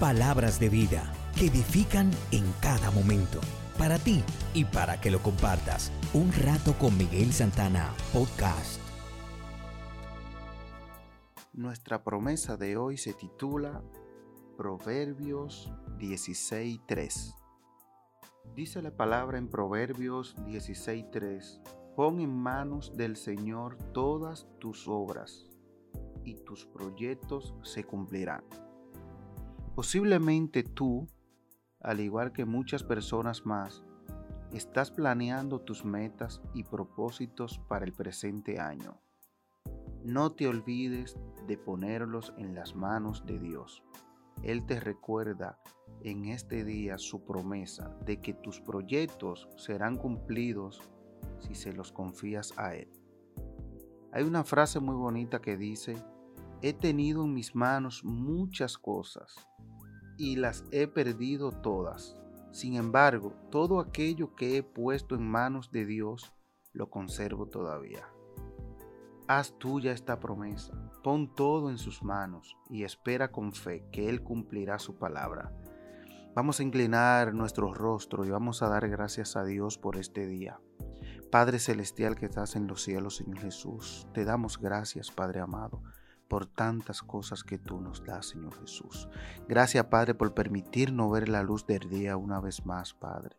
Palabras 0.00 0.60
de 0.60 0.68
vida 0.68 1.10
que 1.38 1.46
edifican 1.46 2.10
en 2.30 2.44
cada 2.60 2.90
momento. 2.90 3.40
Para 3.78 3.98
ti 3.98 4.22
y 4.52 4.66
para 4.66 5.00
que 5.00 5.10
lo 5.10 5.22
compartas. 5.22 5.90
Un 6.12 6.30
rato 6.34 6.74
con 6.74 6.98
Miguel 6.98 7.32
Santana, 7.32 7.94
podcast. 8.12 8.78
Nuestra 11.54 12.04
promesa 12.04 12.58
de 12.58 12.76
hoy 12.76 12.98
se 12.98 13.14
titula 13.14 13.82
Proverbios 14.58 15.72
16.3. 15.98 17.34
Dice 18.54 18.82
la 18.82 18.94
palabra 18.94 19.38
en 19.38 19.48
Proverbios 19.48 20.36
16.3, 20.44 21.94
pon 21.96 22.20
en 22.20 22.36
manos 22.36 22.94
del 22.98 23.16
Señor 23.16 23.78
todas 23.94 24.46
tus 24.58 24.88
obras 24.88 25.46
y 26.22 26.34
tus 26.44 26.66
proyectos 26.66 27.54
se 27.62 27.82
cumplirán. 27.82 28.44
Posiblemente 29.76 30.62
tú, 30.62 31.06
al 31.80 32.00
igual 32.00 32.32
que 32.32 32.46
muchas 32.46 32.82
personas 32.82 33.44
más, 33.44 33.84
estás 34.50 34.90
planeando 34.90 35.60
tus 35.60 35.84
metas 35.84 36.40
y 36.54 36.64
propósitos 36.64 37.58
para 37.68 37.84
el 37.84 37.92
presente 37.92 38.58
año. 38.58 38.98
No 40.02 40.32
te 40.32 40.48
olvides 40.48 41.18
de 41.46 41.58
ponerlos 41.58 42.32
en 42.38 42.54
las 42.54 42.74
manos 42.74 43.26
de 43.26 43.38
Dios. 43.38 43.84
Él 44.42 44.64
te 44.64 44.80
recuerda 44.80 45.60
en 46.00 46.24
este 46.24 46.64
día 46.64 46.96
su 46.96 47.26
promesa 47.26 47.94
de 48.06 48.22
que 48.22 48.32
tus 48.32 48.62
proyectos 48.62 49.46
serán 49.58 49.98
cumplidos 49.98 50.80
si 51.38 51.54
se 51.54 51.74
los 51.74 51.92
confías 51.92 52.54
a 52.56 52.74
Él. 52.74 52.90
Hay 54.10 54.24
una 54.24 54.42
frase 54.42 54.80
muy 54.80 54.94
bonita 54.94 55.42
que 55.42 55.58
dice, 55.58 56.02
he 56.62 56.72
tenido 56.72 57.24
en 57.24 57.34
mis 57.34 57.54
manos 57.54 58.04
muchas 58.04 58.78
cosas 58.78 59.34
y 60.16 60.36
las 60.36 60.64
he 60.70 60.86
perdido 60.86 61.52
todas. 61.52 62.16
Sin 62.52 62.76
embargo, 62.76 63.34
todo 63.50 63.80
aquello 63.80 64.34
que 64.34 64.56
he 64.56 64.62
puesto 64.62 65.14
en 65.14 65.28
manos 65.28 65.70
de 65.70 65.84
Dios 65.84 66.32
lo 66.72 66.90
conservo 66.90 67.46
todavía. 67.46 68.08
Haz 69.28 69.58
tuya 69.58 69.92
esta 69.92 70.20
promesa, 70.20 70.72
pon 71.02 71.34
todo 71.34 71.68
en 71.68 71.78
sus 71.78 72.02
manos 72.02 72.56
y 72.70 72.84
espera 72.84 73.32
con 73.32 73.52
fe 73.52 73.84
que 73.90 74.08
Él 74.08 74.22
cumplirá 74.22 74.78
su 74.78 74.96
palabra. 74.96 75.52
Vamos 76.34 76.60
a 76.60 76.62
inclinar 76.62 77.34
nuestro 77.34 77.74
rostro 77.74 78.24
y 78.24 78.30
vamos 78.30 78.62
a 78.62 78.68
dar 78.68 78.88
gracias 78.88 79.36
a 79.36 79.44
Dios 79.44 79.78
por 79.78 79.96
este 79.96 80.26
día. 80.26 80.60
Padre 81.30 81.58
Celestial 81.58 82.14
que 82.14 82.26
estás 82.26 82.56
en 82.56 82.66
los 82.66 82.82
cielos, 82.82 83.16
Señor 83.16 83.38
Jesús, 83.38 84.06
te 84.14 84.24
damos 84.24 84.58
gracias, 84.58 85.10
Padre 85.10 85.40
amado, 85.40 85.82
por 86.28 86.46
tantas 86.46 87.02
cosas 87.02 87.44
que 87.44 87.58
tú 87.58 87.80
nos 87.80 88.04
das, 88.04 88.26
Señor 88.26 88.54
Jesús. 88.60 89.08
Gracias, 89.48 89.84
Padre, 89.86 90.14
por 90.14 90.34
permitirnos 90.34 91.10
ver 91.10 91.28
la 91.28 91.42
luz 91.42 91.66
del 91.66 91.88
día 91.88 92.16
una 92.16 92.40
vez 92.40 92.64
más, 92.66 92.94
Padre. 92.94 93.36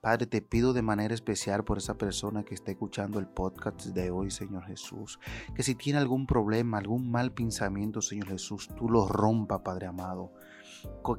Padre, 0.00 0.26
te 0.26 0.40
pido 0.40 0.72
de 0.72 0.82
manera 0.82 1.12
especial 1.12 1.64
por 1.64 1.78
esa 1.78 1.98
persona 1.98 2.42
que 2.42 2.54
está 2.54 2.70
escuchando 2.70 3.18
el 3.18 3.26
podcast 3.26 3.84
de 3.86 4.10
hoy, 4.10 4.30
Señor 4.30 4.64
Jesús, 4.64 5.20
que 5.54 5.62
si 5.62 5.74
tiene 5.74 5.98
algún 5.98 6.26
problema, 6.26 6.78
algún 6.78 7.10
mal 7.10 7.32
pensamiento, 7.32 8.00
Señor 8.00 8.28
Jesús, 8.28 8.68
tú 8.76 8.88
lo 8.88 9.06
rompa, 9.06 9.62
Padre 9.62 9.86
amado. 9.86 10.32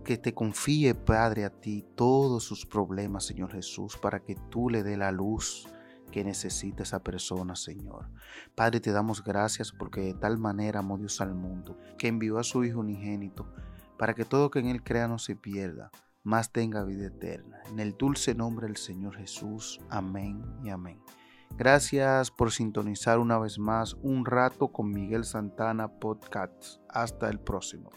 Que 0.04 0.18
te 0.18 0.34
confíe, 0.34 0.96
Padre, 0.96 1.46
a 1.46 1.52
ti 1.52 1.86
todos 1.96 2.44
sus 2.44 2.66
problemas, 2.66 3.26
Señor 3.26 3.52
Jesús, 3.52 3.98
para 3.98 4.22
que 4.22 4.36
tú 4.50 4.70
le 4.70 4.82
dé 4.82 4.98
la 4.98 5.12
luz 5.12 5.68
que 6.12 6.24
necesita 6.24 6.84
esa 6.84 7.02
persona, 7.02 7.56
Señor. 7.56 8.10
Padre, 8.54 8.80
te 8.80 8.92
damos 8.92 9.24
gracias 9.24 9.72
porque 9.72 10.02
de 10.02 10.14
tal 10.14 10.38
manera 10.38 10.80
amó 10.80 10.98
Dios 10.98 11.22
al 11.22 11.34
mundo, 11.34 11.78
que 11.98 12.08
envió 12.08 12.38
a 12.38 12.44
su 12.44 12.64
Hijo 12.64 12.82
unigénito, 12.82 13.52
para 13.98 14.14
que 14.14 14.26
todo 14.26 14.52
que 14.52 14.60
en 14.60 14.68
Él 14.68 14.84
crea 14.84 15.08
no 15.08 15.18
se 15.18 15.36
pierda, 15.36 15.90
más 16.24 16.52
tenga 16.52 16.84
vida 16.84 17.08
eterna. 17.08 17.62
En 17.70 17.80
el 17.80 17.98
dulce 17.98 18.36
nombre 18.36 18.68
del 18.68 18.78
Señor 18.78 19.16
Jesús. 19.16 19.80
Amén 19.90 20.44
y 20.64 20.70
amén. 20.70 21.02
Gracias 21.58 22.32
por 22.32 22.52
sintonizar 22.52 23.20
una 23.20 23.38
vez 23.40 23.60
más 23.60 23.96
un 24.02 24.26
rato 24.26 24.70
con 24.72 24.92
Miguel 24.92 25.26
Santana 25.26 25.88
Podcast. 25.88 26.80
Hasta 26.90 27.30
el 27.30 27.40
próximo. 27.40 27.90